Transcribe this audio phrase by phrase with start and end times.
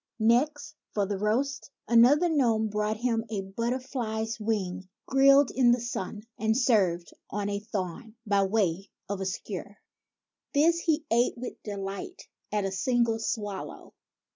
[0.17, 5.79] Next, for the roast, another gnome brought him a butter fly's wing grilled in the
[5.79, 9.77] sun, and served on a thorn by way of a skewer.
[10.55, 13.93] This he ate with delight at a single swallow.